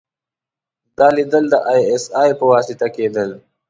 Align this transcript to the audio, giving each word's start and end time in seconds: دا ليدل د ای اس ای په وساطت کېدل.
دا 0.97 1.07
ليدل 1.15 1.45
د 1.53 1.55
ای 1.71 1.81
اس 1.93 2.05
ای 2.21 2.29
په 2.39 2.43
وساطت 2.51 2.81
کېدل. 2.95 3.29